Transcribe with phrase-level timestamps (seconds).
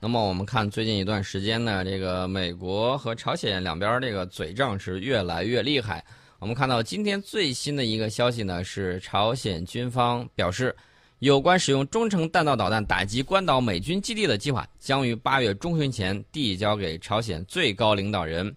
[0.00, 6.04] 那么我们看最近一段时间呢，这个美国和朝鲜两边这个嘴仗是越来越厉害。
[6.38, 10.74] 我们看到今天最新的一个消息呢，是朝鲜军方表示，
[11.18, 18.54] 有关使用中程弹道导弹打击关岛美军基地的计划将于八月中旬前递交给朝鲜最高领导人。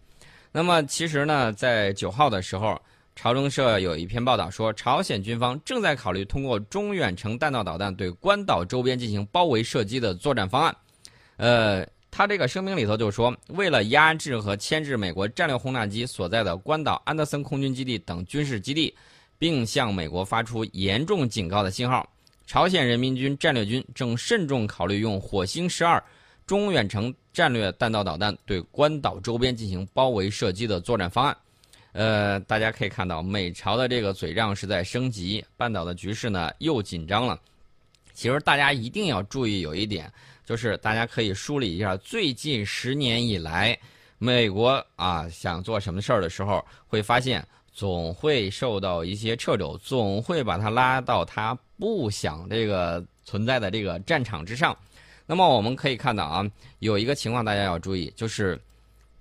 [0.51, 2.79] 那么其实呢，在九号的时候，
[3.15, 10.75] 朝中社有一篇报道说，朝鲜军方正在考虑通过中远程弹道导弹对关岛周边进行包围射击的作战方案。
[11.41, 18.95] 呃，他这个声明里头就说，为了压制和牵制美国战略轰炸机所在的关岛安德森空军基地等军事基地，
[19.39, 22.07] 并向美国发出严重警告的信号，
[22.46, 26.01] 朝鲜人民军战略军正慎重考虑用火星十二
[26.46, 31.35] 中远程战略弹道导弹对关岛周边进行包围射击的作战方案。
[31.93, 37.39] 呃，大家可以看到，美朝的这个嘴仗是在升级，半岛的局势呢又紧张了。
[38.13, 40.11] 其实大家一定要注意有一点。
[40.52, 43.80] 就是大家可以梳理一下，最近十年以来，
[44.17, 54.77] 美国啊想做什么事儿的时候，会发现总会受到一些掣肘，总会把它拉到他不想这个存在的这个战场之上。
[55.25, 56.45] 那么我们可以看到啊，
[56.79, 58.59] 有一个情况大家要注意，就是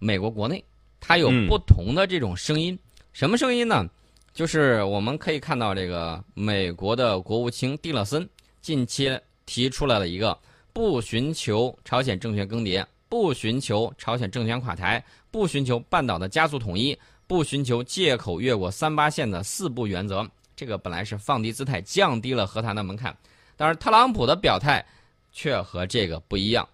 [0.00, 0.64] 美国国内
[0.98, 2.76] 它有不同的这种声音。
[3.12, 3.88] 什么声音呢？
[4.34, 8.28] 就是我们可以看到这个美国的国务卿蒂勒森
[8.60, 10.36] 近期提出来了一个。
[10.72, 20.26] 不寻求朝鲜政权更迭，不寻求朝鲜政权垮台，不寻求半岛的加速统一，不寻求借口越过三八线的四不原则。
[20.54, 23.16] 这个本来是放低姿态，降低了和谈的门槛，
[23.56, 24.84] 但是特朗普的表态
[25.32, 26.68] 却和这个不一样。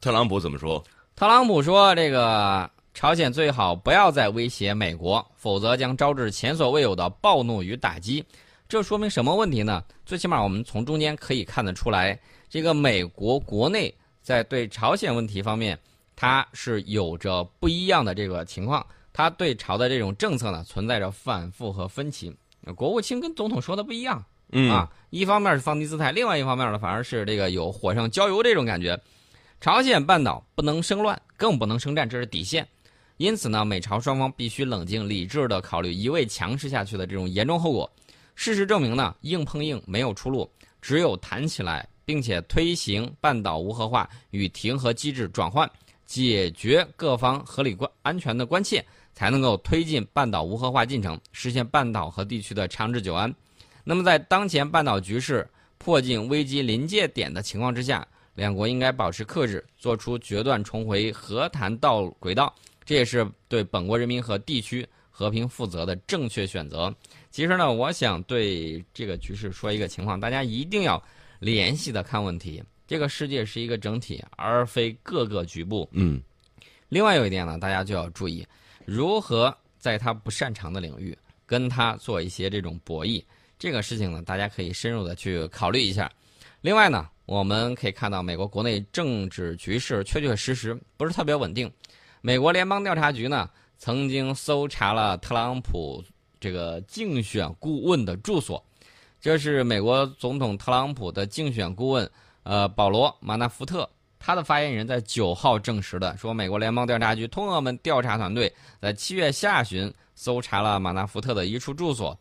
[0.00, 0.82] 特朗普怎么说？
[1.14, 8.24] 特朗普说：“这个朝鲜最好不要再威胁美国，否则将招致前所未有的暴怒与打击。”
[8.68, 9.84] 这说明什么问题呢？
[10.06, 12.18] 最起码我们从中间可以看得出来。
[12.52, 15.78] 这个美国国内在对朝鲜问题方面，
[16.14, 22.30] 它是有着不一样的这个情况，它对朝的这种政策呢，存在着反复和分歧。
[22.76, 24.22] 国务卿跟总统说的不一样，
[24.70, 29.00] 啊，一方面是放低姿态，另外一方面呢，反而是这个有火上浇油这种感觉。
[29.58, 32.68] 朝鲜半岛不能生乱，更不能生战，这是底线。
[33.16, 37.90] 因此呢，美朝双方必须冷静理智的考虑一味强势下去的这种严重后果。
[38.34, 40.52] 事实证明呢，硬碰硬没有出路，
[40.82, 41.88] 只有谈起来。
[42.12, 45.66] 并且推行半岛无核化与停核机制转换，
[46.04, 48.84] 解决各方合理关安全的关切，
[49.14, 53.34] 才能够推进半岛无核化进程，实现半岛和地区的长治久安。
[53.82, 66.94] 那么，在当前半岛局势迫近危机临界点的情况之下，两国应该保持克制，做出决断，重回和谈道轨道，这也是对本国人民和地区和平负责的正确选择。
[67.30, 71.02] 其实呢，我想对这个局势说一个情况，大家一定要。
[71.42, 75.88] 联系的看问题，这个世界是一个整体，而非各个局部。
[75.90, 76.22] 嗯。
[76.88, 78.46] 另外有一点呢，大家就要注意，
[78.84, 83.20] 如何在他不擅长的领域跟他做一些这种博弈，
[83.58, 86.08] 这个事情呢，大家可以深入的去考虑一下。
[86.60, 91.68] 另外呢，我们可以看到美国国内政治局势确确实实不是特别稳定。
[92.20, 96.04] 美国联邦调查局呢，曾经搜查了特朗普
[96.38, 98.64] 这个竞选顾问的住所。
[99.22, 102.10] 这是美国总统特朗普的竞选顾问，
[102.42, 103.88] 呃，保罗·马纳福特，
[104.18, 112.18] 他的发言人在九号证实的，说美国联邦调查局通俄门调查团队在七月下旬搜查了马纳福特的一处住所，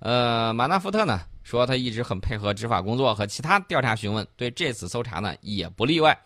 [0.00, 6.18] 呃，马纳福特呢说他一直很配合执法工作和其他调查询问，对这次搜查呢也不例外，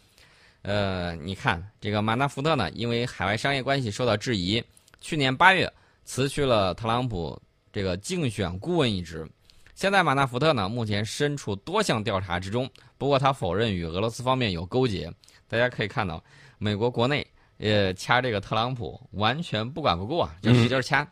[0.63, 4.65] 呃，你看这个马纳福特呢，因为海外商业关系受到质疑，
[5.03, 5.71] 去年八月
[6.07, 7.39] 辞去了特朗普
[7.71, 9.29] 这个竞选顾问一职。
[9.75, 15.13] 现在马纳福特呢，目前身处多项调查之中，不过他否认与俄罗斯方面有勾结。
[15.49, 16.23] 大家可以看到，
[16.59, 17.27] 美国国内
[17.59, 21.07] 呃掐这个特朗普完全不管不顾啊，就使劲掐。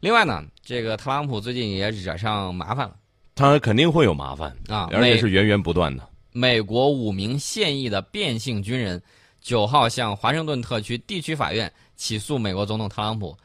[0.00, 2.96] 另外呢，这个特朗普最近也惹上麻烦了，
[3.34, 6.08] 他肯定会有麻烦啊，而且是源源不断的。
[6.32, 9.00] 美国五名现役的变性军人
[9.42, 13.36] 九号向华盛顿特区地区法院起诉美国总统特朗普。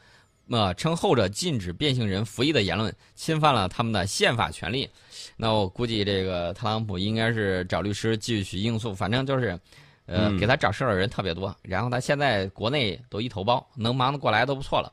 [0.46, 4.88] 那称后者禁止变性人服役的言论侵犯了他们的宪法权利，
[5.36, 9.58] 那我估计这个特朗普应该是找律师继续应诉，反正就是，
[10.06, 14.92] 呃，给他找事儿的人特别多，然后他现在国内都一头包，能忙得过来都不错了。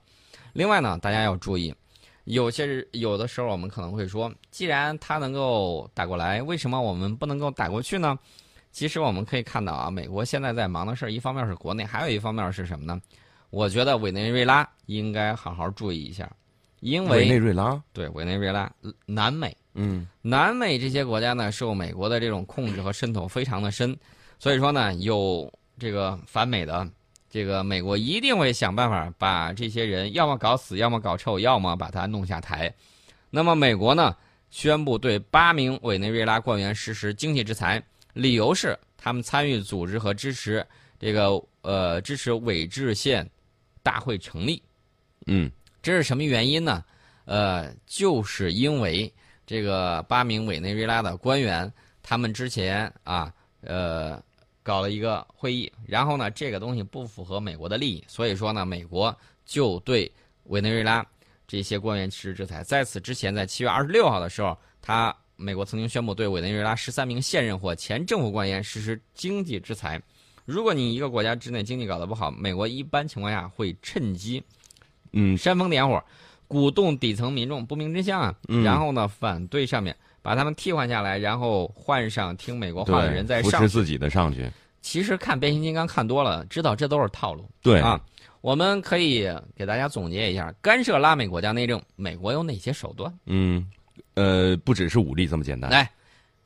[0.53, 1.74] 另外呢，大家要注意，
[2.24, 8.18] 有些有的时候我们可能会说，既然他能够打过来，为什么我们不能够打过去呢？
[8.71, 13.01] 其实我们可以看到啊，美国现在在忙的事儿，一方面是国内，还有一方面是什么呢？
[13.51, 16.30] 我觉得委内瑞拉应该好好注意一下，
[16.80, 18.71] 因为委内瑞拉对委内瑞拉
[19.06, 23.95] 南美，嗯，南美这些国家呢受美国的这种控制和渗透非常的深，
[24.39, 26.89] 所以说呢有这个反美的，
[27.30, 32.74] 这个美国一定会想办法把这些人要么搞死，要么搞臭，要么把他弄下台。
[33.30, 34.15] 那么美国呢，
[34.50, 37.83] 宣布对八名委内瑞拉官员实施经济制裁，
[38.13, 40.65] 理由是他们参与组织和支持
[41.00, 43.30] 这个呃支持委制宪
[43.83, 44.61] 大会成立。
[45.27, 45.51] 嗯，
[45.81, 46.83] 这是什么原因呢？
[47.25, 49.11] 呃，就是因为
[49.45, 53.31] 这个八名委内瑞拉的官员，他们之前啊，
[53.61, 54.21] 呃，
[54.63, 60.11] 搞了一个会议，然后呢，这个东西不符合美国的利益，所以说呢，美国就对
[60.45, 61.05] 委内瑞拉
[61.47, 62.63] 这些官员实施制裁。
[62.63, 70.01] 在此之前，在七月二十六号的时候，他美国曾经宣布对委内瑞拉十三名现任或前政府官员实施经济制裁。
[70.51, 74.44] 如果你一个国家之内经济搞得不好，美国一般情况下会趁机。
[75.13, 76.03] 嗯，煽风点火，
[76.48, 83.68] 鼓动底层民众不明真相啊，嗯然后呢反对上面，把他们替换下来，然后换上听美国话的人再上去。
[83.68, 84.51] 持自己的上去。
[84.81, 88.01] 其实看变形金刚看多了，知道这都是套路对啊。
[88.42, 93.13] 我们可以给大家总结一下，干涉拉美国家内政，美国有哪些手段？
[93.25, 93.65] 嗯，
[94.15, 95.69] 呃，不只是武力这么简单。
[95.69, 95.89] 来，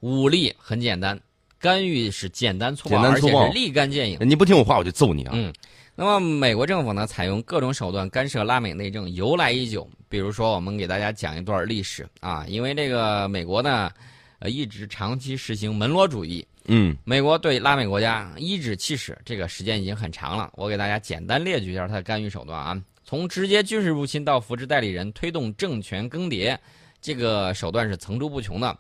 [0.02, 1.18] 武力很简单，
[1.60, 4.18] 干预是简单粗暴，简单粗暴而且是立竿见影。
[4.22, 5.32] 你不听我话，我就揍你啊！
[5.34, 5.52] 嗯，
[5.96, 9.90] 那么美国政府呢，采用各种手段干涉拉美内政由来已久。
[10.08, 13.92] 比如说，我们给大家讲一段历史啊，因为这个美国呢，
[14.40, 20.52] 呃，一直长期实行门罗主义，嗯美国对拉美国家颐指气使，这个时间已经很长了。
[20.56, 26.58] 我给大家简单列举一下它的干预手段啊，从直接军事入侵到扶持代理人，推动政权更迭，
[27.02, 28.78] 这个手段是层出不穷的。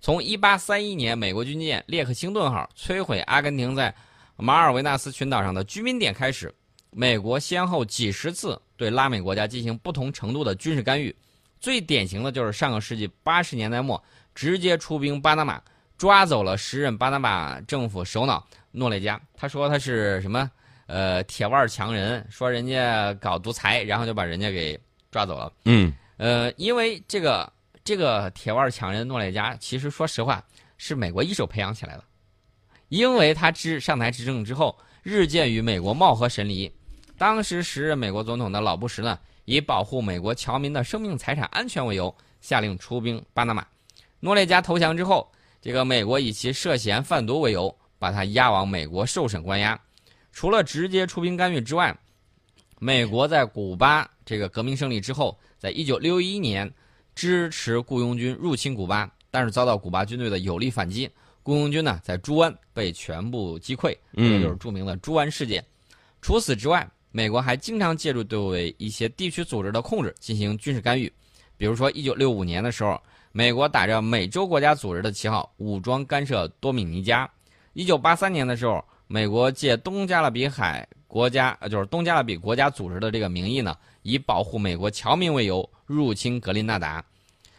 [0.00, 3.94] 从1831年，美国军舰列克星顿号摧毁阿根廷在
[4.36, 6.54] 马尔维纳斯群岛上的居民点开始，
[6.90, 11.14] 美国先后几十次对拉美国家进行不同程度的军事干预。
[11.60, 14.00] 最典型的就是上个世纪八十年代末，
[14.34, 15.60] 直接出兵巴拿马，
[15.96, 19.20] 抓走了时任巴拿马政府首脑诺列加。
[19.34, 20.48] 他说他是什么？
[20.86, 24.78] 呃，铁腕强人，说人家搞独裁，然后就把人家给
[25.10, 25.52] 抓走了。
[25.64, 27.52] 嗯呃，因为这个
[27.88, 30.44] 这个铁腕强人诺列加，其实说实话
[30.76, 32.04] 是美国一手培养起来的，
[32.90, 36.70] 因为他执上台执政之后，日渐与美国貌合神离。
[37.16, 43.66] 当时时任美国总统的老布什呢，以保护美国侨民的生命财产安全为由，下令出兵巴拿马。
[44.20, 45.26] 诺列加投降之后，
[45.62, 49.80] 这个美国以其涉嫌贩毒为由，把他押往美国受审关押。
[50.30, 51.96] 除了直接出兵干预之外，
[52.78, 56.70] 美国在古巴这个革命胜利之后，在一九六一年
[57.18, 61.10] 支持雇佣军入侵古巴，但是遭到古巴军队的有力反击，
[61.42, 65.60] 雇佣军呢在朱湾被全部击溃，这嗯就是著名的朱湾事件。
[66.22, 71.12] 除此之外，美国还经常借助对一些地区组织的控制进行军事干预，
[71.56, 72.96] 比如说一九六五年的时候，
[73.32, 77.26] 美国打着美洲国家组织的旗号武装干涉多米尼加；
[77.72, 87.04] 一九八三年的时候，美国借东加勒比海国家呃就是东加勒比国家组织的这个名义呢，以保护美国侨民为由入侵格林纳达。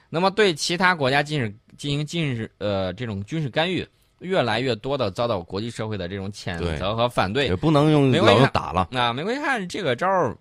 [0.10, 3.86] 那么对其他国家进行进行军事呃这种军事干预，
[4.20, 7.56] 越来越多的遭到国际社会的这种谴责和反对也。
[7.56, 8.88] 不能用老打了。
[8.92, 10.36] 那美国一看这个招儿，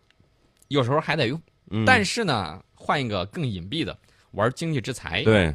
[0.69, 1.41] 有时候还得用，
[1.71, 3.97] 嗯，但是呢，换一个更隐蔽的，
[4.31, 5.55] 玩经济制裁，对，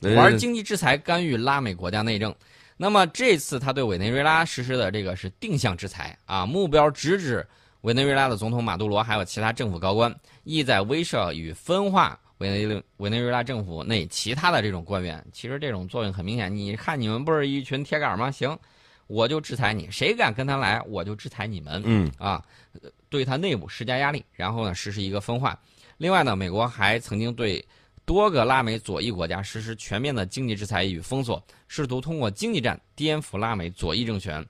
[0.00, 2.34] 呃玩经济制裁干预拉美国家内政。
[2.76, 7.46] 那么这次他对委内瑞拉实施的这个是定向制裁啊，目标直指
[7.82, 15.24] 委内瑞拉的总统马杜罗还有其他政府高官，意在威慑与分化委内瑞委内瑞拉政府内其他的这种官员。
[15.32, 18.30] 其实这种作用很明显，你看你们不是一群铁杆吗？
[18.30, 18.58] 行，
[19.06, 21.82] 我就制裁你，谁敢跟他来，我就制裁你们。
[21.84, 22.44] 嗯啊，
[22.82, 25.58] 呃对他内部施加压力，然后呢实施一个分化。
[25.96, 27.64] 另外呢，美国还曾经对
[28.04, 34.44] 多个拉美左翼国家实施全面的经济制裁与封锁，试图通过经济战颠覆拉美左翼政权。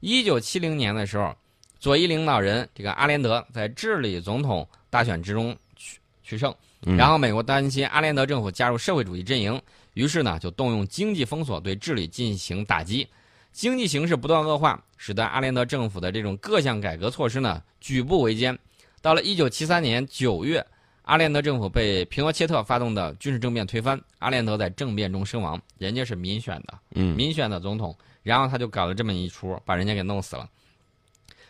[0.00, 1.34] 一九七零年的时候，
[1.78, 6.54] 左翼领导人这个阿连德在智利总统大选之中取取胜，
[6.86, 9.60] 嗯然后美国担心阿连德政府加入社会主义阵营，
[9.94, 13.06] 于是呢就动用经济封锁对智利进行打击。
[13.52, 18.58] 经济形势不断恶化，使得阿连德政府的这种各项改革措施呢举步维艰。
[19.00, 20.66] 到了一九七三年九月，
[21.02, 25.58] 阿连德政府被皮诺切特发动的军事政变推翻，阿连德在政变中身亡。
[25.78, 30.46] 人家是民选的，嗯民选的总统，然后他就搞了这么一出，把人家给弄死了。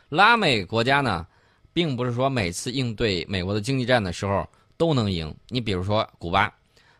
[0.08, 1.26] 拉美国家呢，
[1.72, 5.34] 并不是说每次应对美国的经济战的时候都能赢。
[5.48, 6.52] 你比如说古巴，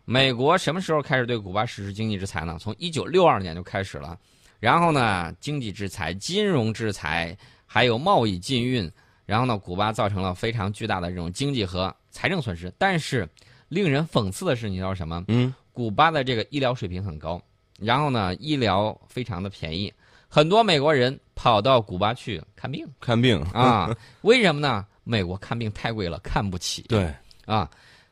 [0.05, 2.57] 美国什么时候开始对古巴实施经济制裁呢？
[2.61, 4.19] 从一九六二年就开始了。
[4.59, 7.37] 然后呢，经济制裁、金融制裁，
[7.67, 8.91] 还有贸易禁运，
[9.25, 12.73] 然后呢，古巴造成了非常巨大的这种经济和财政损失。
[12.79, 13.29] 但是，
[13.69, 15.25] 令人讽刺的是，你知道什么？
[15.29, 17.39] 嗯古巴的这个医疗水平很高，
[17.79, 19.93] 然后呢，医疗非常的便宜，
[20.29, 24.85] 很多美国人跑到古巴去看病看病啊，为什么呢？
[25.05, 26.83] 美国看病太贵了，看不起。
[26.89, 27.15] 对
[27.45, 27.71] 啊，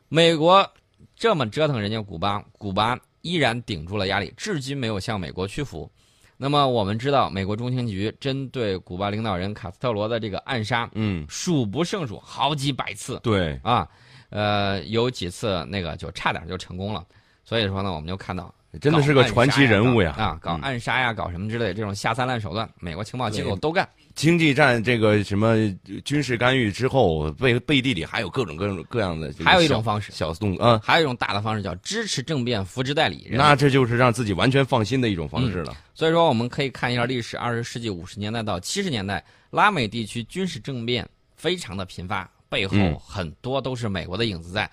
[0.08, 0.68] 美国
[1.16, 5.90] 这么折腾人家古巴，古巴依然顶住了压力，至今没有向美国屈服。
[6.36, 13.18] 那么我们知道，美国中情局针对古巴领导人卡斯特罗的这个暗杀，嗯，数不胜数，好几百次。
[13.22, 13.88] 对啊，
[14.30, 17.04] 呃，有几次那个就差点就成功了。
[17.44, 18.54] 所以说呢，我们就看到。
[18.80, 20.14] 真的是个传奇人物呀！
[20.18, 23.88] 啊，搞暗杀呀，搞什么之类的这种下三滥手段，美国情报机构都干。
[24.14, 25.56] 经济战这个什么
[26.04, 29.32] 军事干预之后，背背地里还有各种各种各样的。
[29.44, 33.28] 还有一种方式，小动啊，还有一种大的方式叫支持政变，扶植代理。
[33.30, 35.76] 那这就是让自己完全放心的一种方式了。
[35.94, 44.70] 所以说，我们可以看一下历史：二十世纪五十年代到七十年代，拉美地区军事政变非常的频发，背后很多都是美国的影子在。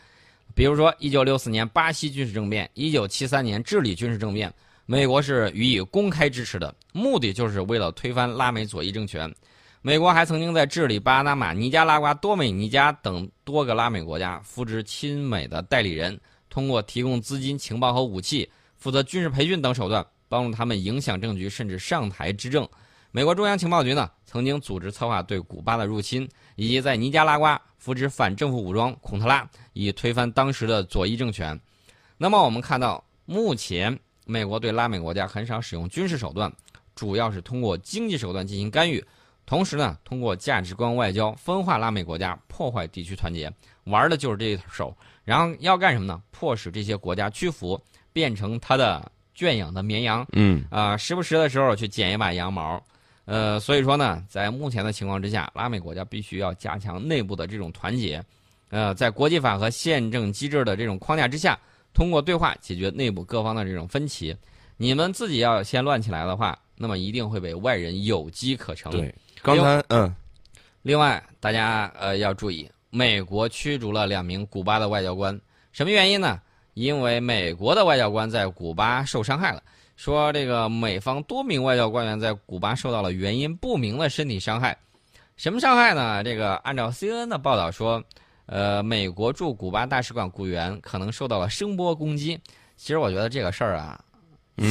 [0.54, 4.54] 比如说，一九六四年巴西军事政变，一九七三年智利军事政变，
[4.86, 9.34] 美国是予以公开支持的，目的就是为了推翻拉美左翼政权。
[9.82, 22.68] 美国还曾经在智利、巴拿马、尼加拉瓜、多美尼加等多个拉美国家扶植亲美的代理人，通过提供资金、情报和武器，负责军事培训等手段，帮助他们影响政局，甚至上台执政。
[23.14, 31.60] 美国中央情报局呢，曾经组织策划对古巴的入侵，以及在尼加拉瓜扶植反政府武装孔特拉，以推翻当时的左翼政权。
[32.18, 36.50] 那么我们看到，目前美国对拉美国家很少使用军事手段，
[36.96, 39.04] 主要是通过经济手段进行干预。
[39.46, 43.52] 同时呢，通过价值观外交分化拉美国家，破坏地区团结，
[43.84, 44.96] 玩的就是这一手。
[45.26, 46.22] 然后要干什么呢？
[46.32, 47.78] 迫使这些国家屈服，
[48.14, 50.26] 变成他的圈养的绵羊。
[50.32, 52.82] 嗯啊，时不时的时候去剪一把羊毛。
[53.32, 58.22] 呃，所以说呢，在目前的情况之下，拉美国家必须要加强内部的这种团结。
[58.72, 61.58] 呃，在国际法和宪政机制的这种框架之下，
[61.94, 64.36] 通过对话解决内部各方的这种分歧。
[64.76, 68.92] 你们自己要先乱起来的话，那么一定会被外人有机可乘。
[68.92, 69.16] 对。
[69.42, 70.14] 刚才嗯，
[70.82, 75.40] 另外大家呃要注意，美国驱逐了两名古巴的外交官，
[75.72, 76.38] 什么原因呢？
[76.74, 79.64] 因为美国的外交官在古巴受伤害了，
[80.02, 84.76] 说这个美方多名外交官员在古巴受到了原因不明的身体伤害，
[85.36, 86.24] 什么伤害呢？
[86.24, 88.04] 这个按照 CNN 的报道说，
[88.48, 92.36] 呃，美国驻古巴大使馆雇员可能受到了声波攻击。
[92.76, 94.04] 其实我觉得这个事儿啊，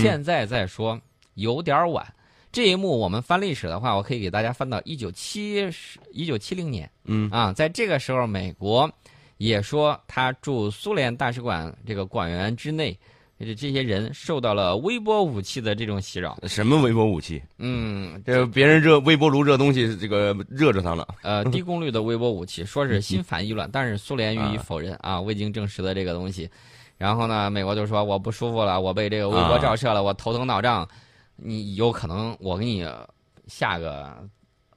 [0.03, 1.01] 现在再说
[1.35, 2.05] 有点晚。
[2.51, 5.65] 这一幕我们翻历史的话，我可以给大家翻到一九七
[6.11, 8.93] 一九七零年，嗯啊，在这个时候，美国
[9.37, 12.99] 也说他驻苏联大使馆这个馆员之内，
[13.41, 16.39] 这这些人受到了微波武器的这种袭扰。
[16.47, 17.43] 什么微波武器？
[17.59, 21.09] 嗯，这别人热微波炉热东西，这个热着它了。
[21.23, 26.49] 呃，低功率的微波武器，说是心烦意乱，但是苏联予以否认啊，未经证实的这个东西。
[26.99, 30.87] 然后呢，美国就说我不舒服了，我被这个微波照射了，我头疼脑胀。
[31.43, 32.87] 你有可能，我给你
[33.47, 34.15] 下个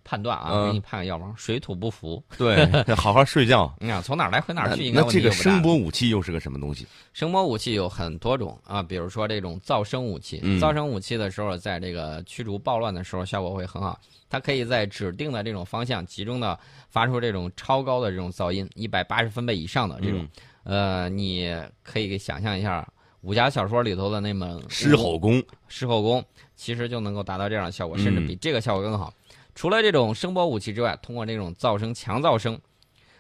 [0.04, 2.22] 判断啊，给你判个药方，水土不服。
[2.38, 3.74] 对， 好好睡觉。
[3.80, 4.92] 你想从哪儿来回哪儿去？
[4.92, 6.86] 那这个声波武器又是个什么东西？
[7.14, 10.40] 声波武器有很多种啊，比如说这种噪声武器。
[10.60, 14.00] 噪声武器的时候，在这个驱逐暴乱的时候，效果会很好。
[14.30, 16.58] 它可以在指定的这种方向集中的
[16.90, 20.28] 发出这种超高的这种噪音，一百八十分贝以上的这种。
[20.64, 22.88] 呃，你可以想象一下
[23.22, 26.24] 武侠小说里头的那么狮吼功，狮吼功。
[26.56, 29.14] 其实就能够达到这样的效果，甚至比这个效果更好。
[29.56, 32.60] 除了这种声波武器之外，通过这种噪声强噪声，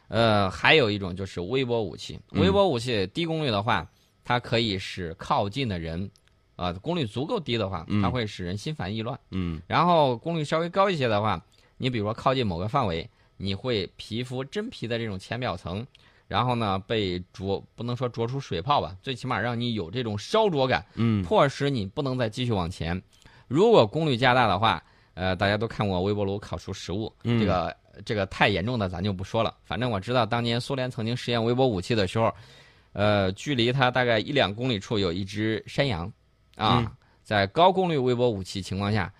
[0.08, 2.20] 呃，还有一种就是微波武器。
[2.32, 3.88] 微波武器低功率的话，
[4.24, 6.10] 它可以使靠近的人，
[6.56, 9.20] 啊，功率足够低的话，它会使人心烦意乱。
[9.32, 9.62] 嗯。
[9.68, 11.44] 然后功率稍微高一些的话，
[11.78, 15.86] 你比如说靠近某个范围，你会皮肤真皮的这种浅表层，
[16.28, 23.02] 然后呢被灼，不能说灼出水泡吧，最起码让你有这种烧灼感，嗯，迫使你不能再继续往前。
[23.48, 29.55] 如果功率加大的话，呃，大家都看过微波炉烤熟食物，这个这个太严重的咱就不说了。
[29.63, 32.34] 反正我知道，当年苏联曾经实验微波武器的时候，
[32.93, 36.12] 呃，距离它大概一两公里处有一只山羊，
[36.55, 36.91] 啊，
[37.24, 39.12] 在高功率微波武器情况下，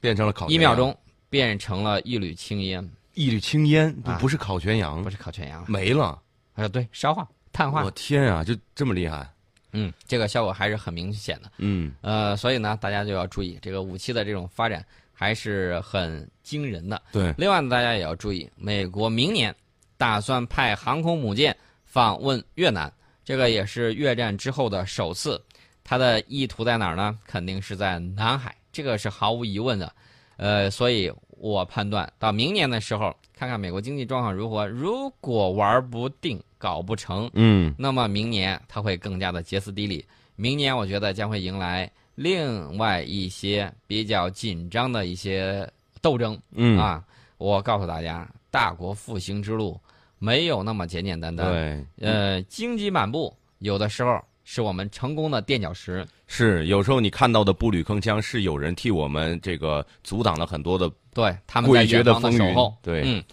[0.00, 0.96] 变成了烤一秒钟
[1.28, 6.20] 变成了一缕青烟，一缕青烟不是烤全羊，不是烤全羊，没了。
[6.54, 7.82] 啊，对，烧化、碳化。
[7.84, 9.26] 我天啊，就这么厉害。
[9.72, 11.50] 嗯，这个效果还是很明显的。
[11.58, 14.84] 嗯，呃，所以呢，大家就要注意这个武器的这种发展
[15.20, 17.02] 还是很惊人的。
[17.12, 19.54] 对，另外呢，大家也要注意，美国明年
[19.98, 22.90] 打算派航空母舰访问越南，
[23.22, 25.38] 这个也是越战之后的首次。
[25.84, 27.18] 它的意图在哪儿呢？
[27.26, 29.92] 肯定是在南海，这个是毫无疑问的。
[30.38, 34.66] 呃，所以我判断到明年的时候，看看美国经济状况如何。
[34.66, 36.42] 如果玩不定。
[36.56, 40.04] 搞不成，嗯，那么明年它会更加的歇斯底里。
[40.36, 45.66] 明年我觉得将会迎来另外一些比较紧张的一些
[46.02, 47.02] 斗争嗯，啊，
[47.38, 49.80] 我告诉大家，大国复兴之路
[50.18, 51.50] 没有那么简简单单。
[51.50, 56.06] 对，呃，荆棘满布，有的时候是我们成功的垫脚石。
[56.26, 62.76] 是有时候你看到的步履铿锵，是有人替我们这个阻挡了很多的对，他们在诡谲远方的的风云守候。。
[62.82, 63.24] 对，嗯，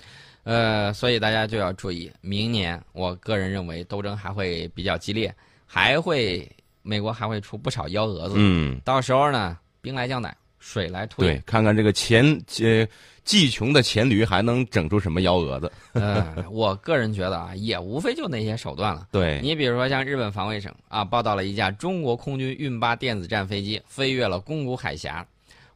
[0.44, 6.50] 呃，所以大家就要注意，明年我个人认为斗争还会比较激烈，还会
[6.88, 8.36] 美国还会出不少幺蛾子。
[8.38, 12.88] 嗯，到时候呢，兵来将挡，水来土对掩。，看看这个黔呃
[13.24, 15.70] 技穷的黔驴还能整出什么幺蛾子？
[15.94, 19.08] 呃，我个人觉得啊，也无非就那些手段了。
[19.12, 25.28] 对，你比如说像日本防卫省啊，报道了一架中国空军运八电子战飞机飞越了宫古海峡。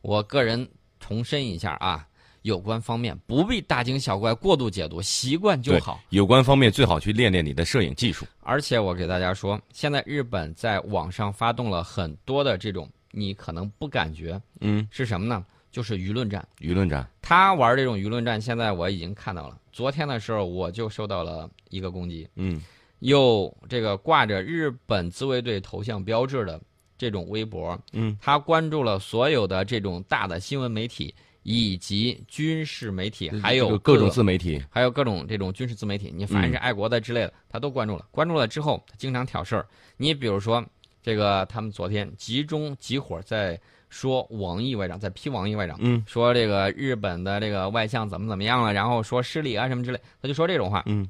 [0.02, 0.66] 我个人
[1.00, 2.08] 重申一下啊，
[2.44, 6.02] 有关方面不必大惊小怪、过度解读，习惯就好。
[6.10, 8.26] 有关方面最好去练练你的摄影技术。
[8.42, 15.46] 而且我给大家说，现在日本在网上发动了很多的这种，你可能不感觉嗯，是什么呢？
[15.72, 16.46] 就是舆论战。
[16.60, 19.58] 舆论战，他玩这种舆论战，现在我已经看到了。
[19.72, 22.62] 昨天的时候我就受到了一个攻击，嗯
[23.00, 26.60] 有这个挂着日本自卫队头像标志的
[26.98, 38.06] 这种微博，嗯，他关注了所有的这种大的新闻媒体以及军事媒体，还有这个各种自媒体，还有各种这种军事自媒体，你凡是爱国的之类的，他都关注了。
[38.12, 39.68] 关注了之后，他经常挑事儿。
[39.98, 40.64] 你比如说，
[41.02, 50.84] 这个他们昨天集中集火在说王毅外长，在批王毅外长，嗯说这个日本的这个外相怎么怎么样了，然后说失礼啊什么之类，他就说这种话。
[50.86, 51.10] 嗯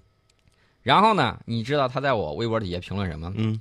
[0.82, 3.32] 然后呢，你知道他在我微博底下评论什么？
[3.36, 3.60] 嗯，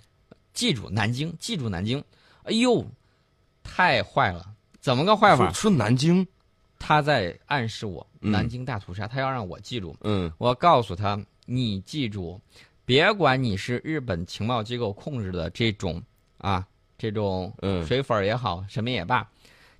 [0.55, 2.03] 记住南京，记住南京。
[2.45, 2.83] 哎呦，
[3.63, 4.47] 太坏了！
[4.81, 5.53] 怎么个坏法说？
[5.53, 6.27] 说南京，
[6.81, 9.95] 他在暗示我嗯南京大屠杀，他要让我记住。
[10.01, 12.41] 嗯我告诉他，你记住，
[12.85, 16.03] 别管你是日本情报机构控制的这种
[16.39, 16.67] 啊，
[16.99, 19.29] 这种嗯水粉儿也好，什么也罢，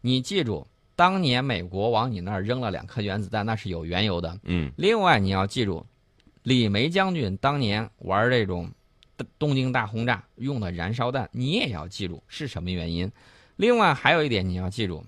[0.03, 0.65] 你记住，
[0.95, 4.39] 当年美国往你那儿扔了两颗原子弹，那是有缘由的。
[4.45, 5.85] 嗯另外，你要记住，
[6.43, 8.71] 李梅将军当年玩这种
[9.39, 13.11] 东京大轰炸用的燃烧弹，你也要记住是什么原因。
[13.57, 15.05] 另外还有一点你要记住，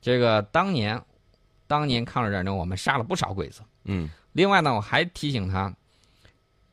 [0.00, 1.02] 这个当年，
[1.66, 3.62] 当年抗日战争我们杀了不少鬼子。
[3.84, 5.74] 嗯另外呢，我还提醒他，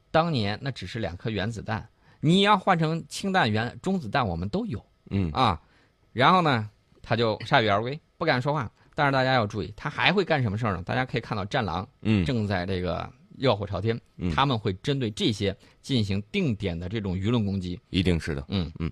[0.10, 1.88] 当年那只是两颗原子弹，
[2.20, 5.62] 你要换成氢弹、原中子弹，我们都有嗯啊。
[6.12, 6.70] 然后呢，
[7.02, 8.72] 他就铩羽而归，不敢说话。
[8.94, 10.84] 但是大家要注意，他还会干什么事儿呢？
[10.84, 17.80] 大家可以看到《战狼》嗯正在这个热火朝天，嗯他们会针对这些进行定点的这种舆论攻击。
[17.90, 18.44] 一定是的。
[18.50, 18.92] 嗯嗯，